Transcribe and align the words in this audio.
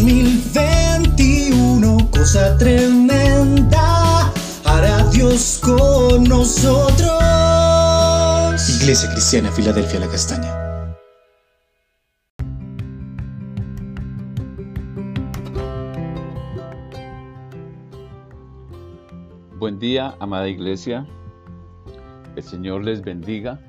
2021, 0.00 2.10
cosa 2.10 2.56
tremenda, 2.56 4.32
hará 4.64 5.04
Dios 5.10 5.60
con 5.62 6.24
nosotros. 6.24 7.20
Iglesia 8.80 9.10
Cristiana, 9.12 9.52
Filadelfia, 9.52 10.00
la 10.00 10.08
Castaña. 10.08 10.56
Buen 19.58 19.78
día, 19.78 20.16
amada 20.18 20.48
iglesia. 20.48 21.06
El 22.36 22.42
Señor 22.42 22.84
les 22.84 23.02
bendiga. 23.02 23.60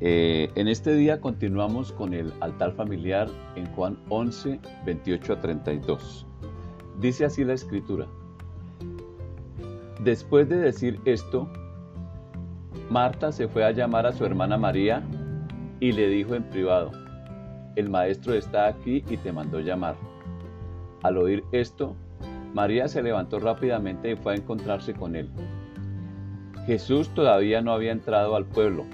Eh, 0.00 0.52
en 0.54 0.68
este 0.68 0.94
día 0.94 1.20
continuamos 1.20 1.90
con 1.92 2.14
el 2.14 2.32
altar 2.40 2.72
familiar 2.72 3.28
en 3.56 3.66
Juan 3.74 3.98
11, 4.10 4.60
28 4.86 5.32
a 5.32 5.40
32. 5.40 6.26
Dice 7.00 7.24
así 7.24 7.44
la 7.44 7.54
escritura. 7.54 8.06
Después 10.00 10.48
de 10.48 10.56
decir 10.56 11.00
esto, 11.04 11.48
Marta 12.88 13.32
se 13.32 13.48
fue 13.48 13.64
a 13.64 13.72
llamar 13.72 14.06
a 14.06 14.12
su 14.12 14.24
hermana 14.24 14.56
María 14.56 15.02
y 15.80 15.90
le 15.90 16.08
dijo 16.08 16.36
en 16.36 16.44
privado, 16.44 16.92
el 17.74 17.90
maestro 17.90 18.34
está 18.34 18.68
aquí 18.68 19.04
y 19.10 19.16
te 19.16 19.32
mandó 19.32 19.58
llamar. 19.58 19.96
Al 21.02 21.16
oír 21.16 21.42
esto, 21.50 21.96
María 22.54 22.86
se 22.86 23.02
levantó 23.02 23.40
rápidamente 23.40 24.12
y 24.12 24.16
fue 24.16 24.34
a 24.34 24.36
encontrarse 24.36 24.94
con 24.94 25.16
él. 25.16 25.28
Jesús 26.66 27.08
todavía 27.14 27.62
no 27.62 27.72
había 27.72 27.90
entrado 27.90 28.36
al 28.36 28.44
pueblo 28.44 28.84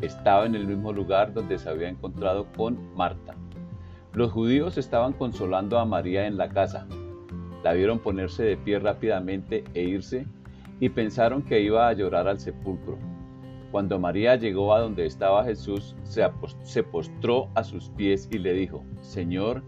estaba 0.00 0.46
en 0.46 0.54
el 0.54 0.66
mismo 0.66 0.92
lugar 0.92 1.32
donde 1.32 1.58
se 1.58 1.68
había 1.68 1.88
encontrado 1.88 2.46
con 2.56 2.94
Marta. 2.94 3.34
Los 4.12 4.32
judíos 4.32 4.78
estaban 4.78 5.12
consolando 5.12 5.78
a 5.78 5.84
María 5.84 6.26
en 6.26 6.36
la 6.36 6.48
casa. 6.48 6.86
La 7.62 7.72
vieron 7.72 7.98
ponerse 7.98 8.44
de 8.44 8.56
pie 8.56 8.78
rápidamente 8.78 9.64
e 9.74 9.82
irse 9.82 10.26
y 10.80 10.88
pensaron 10.88 11.42
que 11.42 11.60
iba 11.60 11.88
a 11.88 11.92
llorar 11.92 12.28
al 12.28 12.38
sepulcro. 12.38 12.98
Cuando 13.72 13.98
María 13.98 14.36
llegó 14.36 14.74
a 14.74 14.80
donde 14.80 15.06
estaba 15.06 15.44
Jesús, 15.44 15.96
se 16.04 16.82
postró 16.82 17.48
a 17.54 17.64
sus 17.64 17.90
pies 17.90 18.28
y 18.30 18.38
le 18.38 18.52
dijo, 18.52 18.84
Señor, 19.00 19.62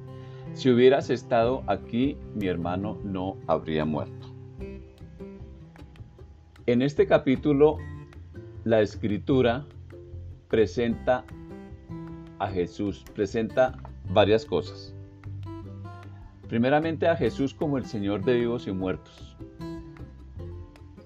si 0.54 0.70
hubieras 0.70 1.10
estado 1.10 1.62
aquí, 1.66 2.16
mi 2.34 2.46
hermano 2.46 2.98
no 3.04 3.36
habría 3.46 3.84
muerto. 3.84 4.28
En 6.66 6.82
este 6.82 7.06
capítulo, 7.06 7.78
la 8.64 8.80
escritura 8.80 9.66
presenta 10.48 11.24
a 12.38 12.48
Jesús, 12.48 13.04
presenta 13.14 13.76
varias 14.10 14.44
cosas. 14.44 14.94
Primeramente 16.48 17.06
a 17.06 17.16
Jesús 17.16 17.52
como 17.52 17.76
el 17.76 17.84
Señor 17.84 18.24
de 18.24 18.34
vivos 18.34 18.66
y 18.66 18.72
muertos. 18.72 19.36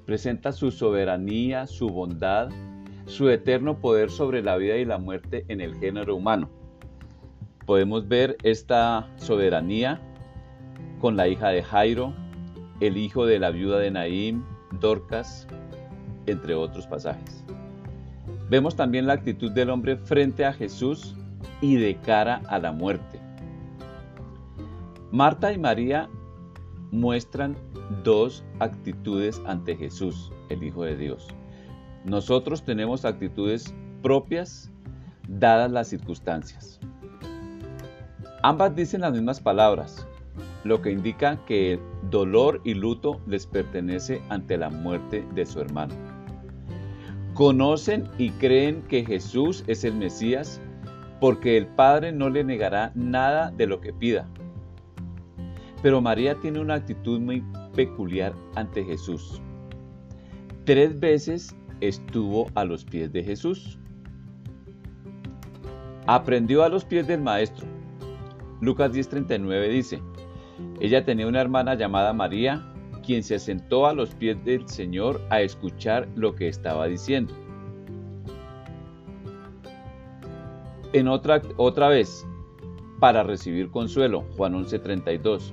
Presenta 0.06 0.52
su 0.52 0.70
soberanía, 0.70 1.66
su 1.66 1.88
bondad, 1.88 2.50
su 3.06 3.28
eterno 3.28 3.78
poder 3.78 4.10
sobre 4.10 4.42
la 4.42 4.56
vida 4.56 4.76
y 4.76 4.84
la 4.84 4.98
muerte 4.98 5.44
en 5.48 5.60
el 5.60 5.74
género 5.76 6.14
humano. 6.14 6.48
Podemos 7.66 8.06
ver 8.06 8.36
esta 8.42 9.08
soberanía 9.16 10.00
con 11.00 11.16
la 11.16 11.26
hija 11.26 11.48
de 11.48 11.62
Jairo, 11.62 12.12
el 12.80 12.96
hijo 12.96 13.26
de 13.26 13.38
la 13.38 13.50
viuda 13.50 13.78
de 13.78 13.90
Naim, 13.90 14.44
Dorcas, 14.80 15.46
entre 16.26 16.54
otros 16.54 16.86
pasajes. 16.86 17.44
Vemos 18.52 18.76
también 18.76 19.06
la 19.06 19.14
actitud 19.14 19.50
del 19.50 19.70
hombre 19.70 19.96
frente 19.96 20.44
a 20.44 20.52
Jesús 20.52 21.14
y 21.62 21.76
de 21.76 21.96
cara 21.96 22.42
a 22.48 22.58
la 22.58 22.70
muerte. 22.70 23.18
Marta 25.10 25.54
y 25.54 25.58
María 25.58 26.10
muestran 26.90 27.56
dos 28.04 28.44
actitudes 28.58 29.40
ante 29.46 29.74
Jesús, 29.74 30.30
el 30.50 30.62
Hijo 30.64 30.84
de 30.84 30.98
Dios. 30.98 31.28
Nosotros 32.04 32.62
tenemos 32.62 33.06
actitudes 33.06 33.74
propias 34.02 34.70
dadas 35.26 35.72
las 35.72 35.88
circunstancias. 35.88 36.78
Ambas 38.42 38.76
dicen 38.76 39.00
las 39.00 39.14
mismas 39.14 39.40
palabras, 39.40 40.06
lo 40.64 40.82
que 40.82 40.90
indica 40.90 41.42
que 41.46 41.80
dolor 42.10 42.60
y 42.64 42.74
luto 42.74 43.18
les 43.26 43.46
pertenece 43.46 44.20
ante 44.28 44.58
la 44.58 44.68
muerte 44.68 45.26
de 45.34 45.46
su 45.46 45.58
hermano. 45.58 46.21
Conocen 47.34 48.08
y 48.18 48.30
creen 48.30 48.82
que 48.82 49.04
Jesús 49.04 49.64
es 49.66 49.84
el 49.84 49.94
Mesías 49.94 50.60
porque 51.20 51.56
el 51.56 51.66
Padre 51.66 52.12
no 52.12 52.28
le 52.28 52.44
negará 52.44 52.92
nada 52.94 53.50
de 53.52 53.66
lo 53.66 53.80
que 53.80 53.92
pida. 53.92 54.28
Pero 55.82 56.00
María 56.00 56.34
tiene 56.40 56.60
una 56.60 56.74
actitud 56.74 57.20
muy 57.20 57.42
peculiar 57.74 58.34
ante 58.54 58.84
Jesús. 58.84 59.40
Tres 60.64 60.98
veces 61.00 61.56
estuvo 61.80 62.48
a 62.54 62.64
los 62.64 62.84
pies 62.84 63.12
de 63.12 63.24
Jesús. 63.24 63.78
Aprendió 66.06 66.64
a 66.64 66.68
los 66.68 66.84
pies 66.84 67.06
del 67.06 67.22
Maestro. 67.22 67.66
Lucas 68.60 68.92
10:39 68.92 69.68
dice, 69.70 70.02
ella 70.80 71.04
tenía 71.04 71.26
una 71.26 71.40
hermana 71.40 71.74
llamada 71.74 72.12
María 72.12 72.71
quien 73.02 73.22
se 73.22 73.38
sentó 73.38 73.86
a 73.86 73.92
los 73.92 74.14
pies 74.14 74.42
del 74.44 74.68
Señor 74.68 75.20
a 75.30 75.40
escuchar 75.40 76.08
lo 76.14 76.34
que 76.34 76.48
estaba 76.48 76.86
diciendo. 76.86 77.34
En 80.92 81.08
otra, 81.08 81.42
otra 81.56 81.88
vez, 81.88 82.26
para 83.00 83.22
recibir 83.22 83.70
consuelo, 83.70 84.24
Juan 84.36 84.54
11:32. 84.54 85.52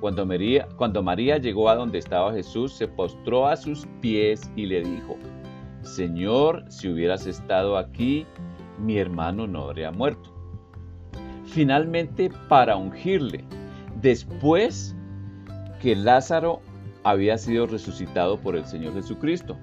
Cuando 0.00 0.26
María, 0.26 0.68
cuando 0.76 1.02
María 1.02 1.38
llegó 1.38 1.70
a 1.70 1.74
donde 1.74 1.98
estaba 1.98 2.32
Jesús, 2.32 2.72
se 2.72 2.86
postró 2.86 3.46
a 3.46 3.56
sus 3.56 3.86
pies 4.00 4.50
y 4.54 4.66
le 4.66 4.82
dijo, 4.82 5.16
Señor, 5.82 6.64
si 6.68 6.88
hubieras 6.88 7.26
estado 7.26 7.78
aquí, 7.78 8.26
mi 8.78 8.98
hermano 8.98 9.46
no 9.46 9.62
habría 9.62 9.90
muerto. 9.90 10.30
Finalmente, 11.46 12.30
para 12.48 12.76
ungirle, 12.76 13.44
después 14.02 14.94
que 15.80 15.96
Lázaro 15.96 16.60
había 17.04 17.38
sido 17.38 17.66
resucitado 17.66 18.40
por 18.40 18.56
el 18.56 18.64
Señor 18.64 18.94
Jesucristo. 18.94 19.56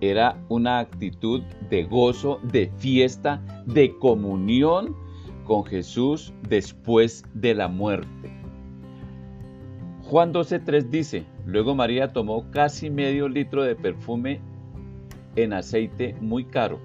Era 0.00 0.40
una 0.48 0.80
actitud 0.80 1.42
de 1.70 1.84
gozo, 1.84 2.40
de 2.42 2.70
fiesta, 2.76 3.40
de 3.66 3.96
comunión 3.96 4.94
con 5.44 5.64
Jesús 5.64 6.32
después 6.48 7.24
de 7.34 7.54
la 7.54 7.68
muerte. 7.68 8.32
Juan 10.02 10.32
12.3 10.32 10.88
dice, 10.88 11.24
luego 11.46 11.74
María 11.74 12.12
tomó 12.12 12.50
casi 12.50 12.90
medio 12.90 13.28
litro 13.28 13.62
de 13.62 13.74
perfume 13.74 14.40
en 15.36 15.52
aceite 15.52 16.16
muy 16.20 16.44
caro, 16.44 16.78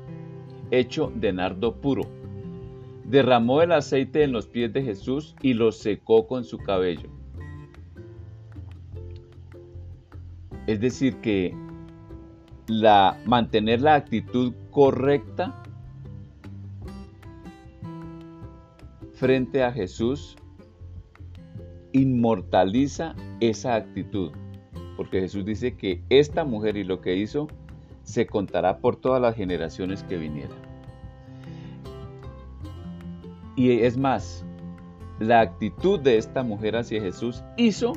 hecho 0.71 1.11
de 1.15 1.33
nardo 1.33 1.75
puro. 1.79 2.03
Derramó 3.05 3.61
el 3.61 3.71
aceite 3.71 4.23
en 4.23 4.31
los 4.31 4.47
pies 4.47 4.73
de 4.73 4.83
Jesús 4.83 5.35
y 5.41 5.53
lo 5.53 5.71
secó 5.71 6.27
con 6.27 6.43
su 6.43 6.57
cabello. 6.57 7.09
Es 10.67 10.79
decir, 10.79 11.17
que 11.17 11.53
la, 12.67 13.17
mantener 13.25 13.81
la 13.81 13.95
actitud 13.95 14.53
correcta 14.71 15.61
frente 19.13 19.63
a 19.63 19.71
Jesús 19.71 20.35
inmortaliza 21.91 23.15
esa 23.39 23.75
actitud. 23.75 24.31
Porque 24.97 25.21
Jesús 25.21 25.45
dice 25.45 25.75
que 25.75 26.01
esta 26.09 26.43
mujer 26.43 26.77
y 26.77 26.83
lo 26.83 27.01
que 27.01 27.15
hizo 27.15 27.47
se 28.03 28.25
contará 28.25 28.77
por 28.77 28.95
todas 28.95 29.21
las 29.21 29.35
generaciones 29.35 30.03
que 30.03 30.17
vinieran. 30.17 30.57
Y 33.55 33.81
es 33.81 33.97
más, 33.97 34.45
la 35.19 35.41
actitud 35.41 35.99
de 35.99 36.17
esta 36.17 36.43
mujer 36.43 36.75
hacia 36.75 37.01
Jesús 37.01 37.43
hizo 37.55 37.93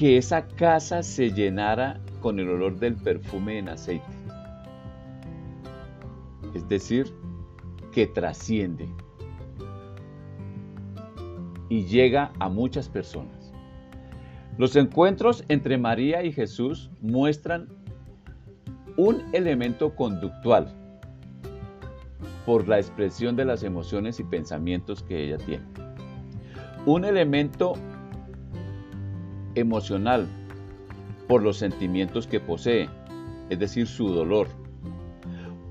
que 0.00 0.16
esa 0.16 0.46
casa 0.46 1.02
se 1.02 1.30
llenara 1.30 2.00
con 2.22 2.38
el 2.38 2.48
olor 2.48 2.78
del 2.78 2.96
perfume 2.96 3.58
en 3.58 3.68
aceite. 3.68 4.06
Es 6.54 6.66
decir, 6.70 7.12
que 7.92 8.06
trasciende 8.06 8.88
y 11.68 11.84
llega 11.84 12.32
a 12.38 12.48
muchas 12.48 12.88
personas. 12.88 13.52
Los 14.56 14.74
encuentros 14.74 15.44
entre 15.48 15.76
María 15.76 16.24
y 16.24 16.32
Jesús 16.32 16.90
muestran 17.02 17.68
un 18.96 19.22
elemento 19.34 19.94
conductual 19.96 20.74
por 22.46 22.66
la 22.66 22.78
expresión 22.78 23.36
de 23.36 23.44
las 23.44 23.64
emociones 23.64 24.18
y 24.18 24.24
pensamientos 24.24 25.02
que 25.02 25.24
ella 25.24 25.36
tiene. 25.36 25.66
Un 26.86 27.04
elemento 27.04 27.74
emocional 29.54 30.26
por 31.28 31.42
los 31.42 31.58
sentimientos 31.58 32.26
que 32.26 32.40
posee, 32.40 32.88
es 33.50 33.58
decir, 33.58 33.86
su 33.86 34.08
dolor. 34.08 34.48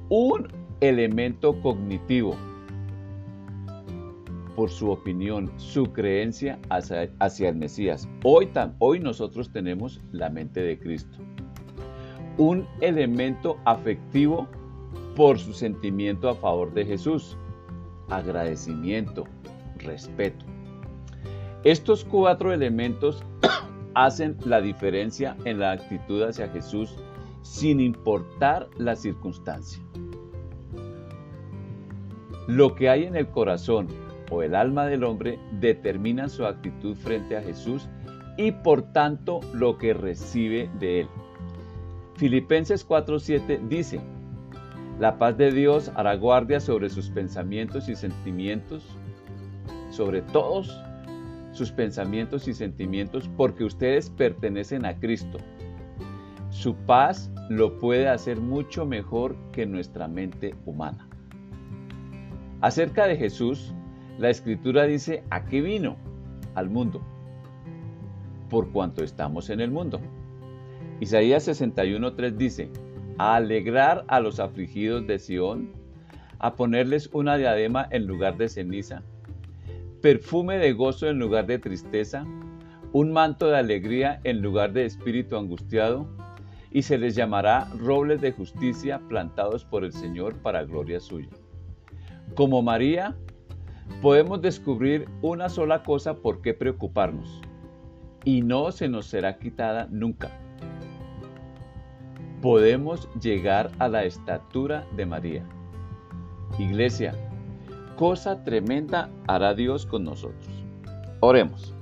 Un 0.09 0.47
elemento 0.81 1.59
cognitivo 1.61 2.35
por 4.55 4.69
su 4.69 4.91
opinión, 4.91 5.51
su 5.57 5.85
creencia 5.93 6.59
hacia, 6.69 7.49
el 7.49 7.55
Mesías. 7.55 8.09
Hoy, 8.23 8.49
hoy 8.79 8.99
nosotros 8.99 9.51
tenemos 9.51 10.01
la 10.11 10.29
mente 10.29 10.61
de 10.61 10.77
Cristo. 10.77 11.17
Un 12.37 12.67
elemento 12.81 13.57
afectivo 13.65 14.47
por 15.15 15.39
su 15.39 15.53
sentimiento 15.53 16.29
a 16.29 16.35
favor 16.35 16.73
de 16.73 16.85
Jesús. 16.85 17.37
Agradecimiento, 18.09 19.25
respeto. 19.77 20.45
Estos 21.63 22.03
cuatro 22.03 22.51
elementos 22.51 23.23
hacen 24.05 24.37
la 24.45 24.61
diferencia 24.61 25.35
en 25.45 25.59
la 25.59 25.71
actitud 25.71 26.23
hacia 26.23 26.49
Jesús 26.49 26.95
sin 27.41 27.79
importar 27.79 28.67
la 28.77 28.95
circunstancia. 28.95 29.81
Lo 32.47 32.75
que 32.75 32.89
hay 32.89 33.03
en 33.03 33.15
el 33.15 33.27
corazón 33.27 33.87
o 34.31 34.41
el 34.41 34.55
alma 34.55 34.85
del 34.85 35.03
hombre 35.03 35.39
determina 35.59 36.29
su 36.29 36.45
actitud 36.45 36.95
frente 36.95 37.37
a 37.37 37.41
Jesús 37.41 37.87
y 38.37 38.51
por 38.51 38.93
tanto 38.93 39.39
lo 39.53 39.77
que 39.77 39.93
recibe 39.93 40.69
de 40.79 41.01
él. 41.01 41.07
Filipenses 42.15 42.87
4:7 42.87 43.67
dice, 43.67 43.99
la 44.99 45.17
paz 45.17 45.37
de 45.37 45.51
Dios 45.51 45.91
hará 45.95 46.15
guardia 46.15 46.59
sobre 46.59 46.89
sus 46.89 47.09
pensamientos 47.09 47.87
y 47.87 47.95
sentimientos, 47.95 48.83
sobre 49.91 50.21
todos 50.21 50.77
sus 51.51 51.71
pensamientos 51.71 52.47
y 52.47 52.53
sentimientos, 52.53 53.29
porque 53.35 53.63
ustedes 53.63 54.09
pertenecen 54.09 54.85
a 54.85 54.99
Cristo. 54.99 55.39
Su 56.49 56.75
paz 56.75 57.31
lo 57.49 57.79
puede 57.79 58.07
hacer 58.07 58.39
mucho 58.39 58.85
mejor 58.85 59.35
que 59.51 59.65
nuestra 59.65 60.07
mente 60.07 60.55
humana. 60.65 61.07
Acerca 62.61 63.07
de 63.07 63.15
Jesús, 63.15 63.73
la 64.17 64.29
escritura 64.29 64.83
dice, 64.83 65.23
¿a 65.29 65.45
qué 65.45 65.61
vino? 65.61 65.95
Al 66.55 66.69
mundo, 66.69 67.01
por 68.49 68.71
cuanto 68.71 69.03
estamos 69.03 69.49
en 69.49 69.61
el 69.61 69.71
mundo. 69.71 70.01
Isaías 70.99 71.47
61.3 71.47 72.31
dice, 72.31 72.69
a 73.17 73.35
alegrar 73.35 74.03
a 74.07 74.19
los 74.19 74.39
afligidos 74.39 75.07
de 75.07 75.19
Sión, 75.19 75.71
a 76.39 76.55
ponerles 76.55 77.09
una 77.13 77.37
diadema 77.37 77.87
en 77.91 78.07
lugar 78.07 78.37
de 78.37 78.49
ceniza, 78.49 79.03
perfume 80.01 80.57
de 80.57 80.73
gozo 80.73 81.07
en 81.07 81.19
lugar 81.19 81.45
de 81.45 81.59
tristeza, 81.59 82.25
un 82.91 83.11
manto 83.11 83.47
de 83.47 83.57
alegría 83.57 84.19
en 84.23 84.41
lugar 84.41 84.73
de 84.73 84.85
espíritu 84.85 85.37
angustiado, 85.37 86.07
y 86.71 86.83
se 86.83 86.97
les 86.97 87.15
llamará 87.15 87.67
robles 87.79 88.21
de 88.21 88.31
justicia 88.31 88.99
plantados 89.07 89.65
por 89.65 89.83
el 89.83 89.91
Señor 89.91 90.35
para 90.37 90.63
gloria 90.63 90.99
suya. 90.99 91.29
Como 92.35 92.61
María, 92.61 93.15
podemos 94.01 94.41
descubrir 94.41 95.09
una 95.21 95.49
sola 95.49 95.83
cosa 95.83 96.17
por 96.17 96.41
qué 96.41 96.53
preocuparnos, 96.53 97.41
y 98.23 98.41
no 98.41 98.71
se 98.71 98.87
nos 98.87 99.07
será 99.07 99.37
quitada 99.39 99.87
nunca. 99.89 100.29
Podemos 102.41 103.09
llegar 103.19 103.71
a 103.79 103.89
la 103.89 104.05
estatura 104.05 104.87
de 104.95 105.05
María. 105.05 105.43
Iglesia, 106.57 107.13
cosa 107.99 108.41
tremenda 108.45 109.09
hará 109.27 109.53
Dios 109.53 109.85
con 109.85 110.05
nosotros. 110.05 110.47
Oremos. 111.19 111.75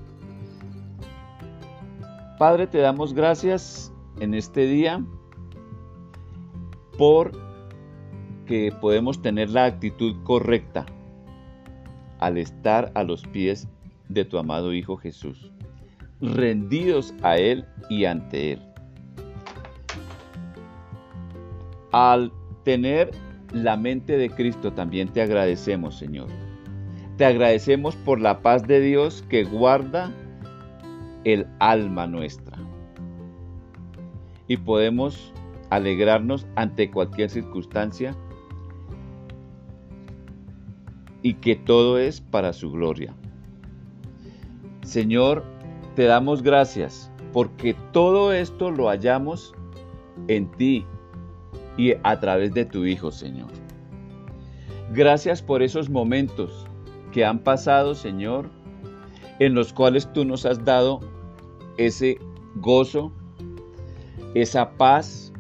Padre, 2.39 2.65
te 2.65 2.79
damos 2.79 3.13
gracias 3.13 3.93
en 4.19 4.33
este 4.33 4.61
día 4.61 5.05
por 6.97 7.33
que 8.47 8.73
podemos 8.81 9.21
tener 9.21 9.51
la 9.51 9.65
actitud 9.65 10.15
correcta 10.23 10.87
al 12.17 12.39
estar 12.39 12.91
a 12.95 13.03
los 13.03 13.21
pies 13.27 13.67
de 14.09 14.25
tu 14.25 14.39
amado 14.39 14.73
Hijo 14.73 14.97
Jesús, 14.97 15.51
rendidos 16.19 17.13
a 17.21 17.37
Él 17.37 17.63
y 17.91 18.05
ante 18.05 18.53
Él. 18.53 18.61
Al 21.91 22.31
tener 22.63 23.11
la 23.51 23.77
mente 23.77 24.17
de 24.17 24.29
Cristo 24.29 24.73
también 24.73 25.09
te 25.09 25.21
agradecemos, 25.21 25.97
Señor. 25.97 26.27
Te 27.17 27.25
agradecemos 27.25 27.95
por 27.95 28.19
la 28.21 28.41
paz 28.41 28.67
de 28.67 28.79
Dios 28.79 29.23
que 29.29 29.43
guarda 29.43 30.11
el 31.23 31.47
alma 31.59 32.07
nuestra. 32.07 32.57
Y 34.47 34.57
podemos 34.57 35.33
alegrarnos 35.69 36.45
ante 36.55 36.89
cualquier 36.91 37.29
circunstancia 37.29 38.15
y 41.21 41.33
que 41.35 41.55
todo 41.55 41.97
es 41.97 42.21
para 42.21 42.53
su 42.53 42.71
gloria. 42.71 43.13
Señor, 44.83 45.43
te 45.95 46.03
damos 46.03 46.43
gracias 46.43 47.11
porque 47.33 47.75
todo 47.91 48.31
esto 48.31 48.71
lo 48.71 48.87
hallamos 48.87 49.53
en 50.27 50.49
ti 50.51 50.85
y 51.77 51.93
a 52.03 52.19
través 52.19 52.53
de 52.53 52.65
tu 52.65 52.85
Hijo, 52.85 53.11
Señor. 53.11 53.49
Gracias 54.93 55.41
por 55.41 55.61
esos 55.61 55.89
momentos 55.89 56.65
que 57.11 57.23
han 57.23 57.39
pasado, 57.39 57.93
Señor, 57.93 58.49
en 59.39 59.53
los 59.53 59.71
cuales 59.73 60.11
tú 60.13 60.25
nos 60.25 60.45
has 60.45 60.63
dado 60.65 60.99
ese 61.77 62.17
gozo, 62.55 63.11
esa 64.33 64.71
paz 64.71 65.31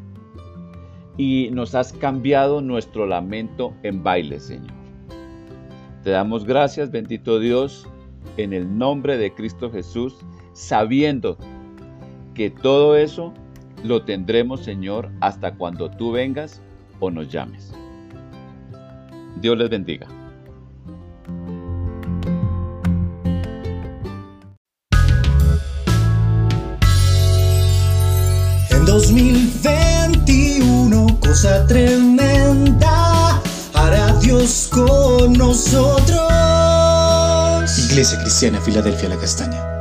y 1.17 1.49
nos 1.51 1.73
has 1.75 1.93
cambiado 1.93 2.61
nuestro 2.61 3.07
lamento 3.07 3.73
en 3.83 4.03
baile, 4.03 4.39
Señor. 4.39 4.77
Te 6.03 6.11
damos 6.11 6.45
gracias, 6.45 6.91
bendito 6.91 7.39
Dios, 7.39 7.87
en 8.37 8.53
el 8.53 8.77
nombre 8.77 9.17
de 9.17 9.33
Cristo 9.33 9.71
Jesús, 9.71 10.15
sabiendo 10.53 11.37
que 12.33 12.49
todo 12.49 12.95
eso 12.95 13.33
lo 13.83 14.03
tendremos, 14.03 14.61
Señor, 14.61 15.09
hasta 15.21 15.55
cuando 15.55 15.89
tú 15.89 16.11
vengas 16.11 16.61
o 16.99 17.09
nos 17.11 17.31
llames. 17.31 17.73
Dios 19.41 19.57
les 19.57 19.69
bendiga. 19.69 20.07
En 28.71 28.85
2021, 28.85 31.19
cosa 31.19 31.65
tremenda 31.67 33.07
Dios 34.27 34.69
con 34.71 35.33
nosotros. 35.33 36.17
Iglesia 37.89 38.19
Cristiana 38.21 38.59
Filadelfia 38.59 39.09
La 39.09 39.17
Castaña. 39.17 39.76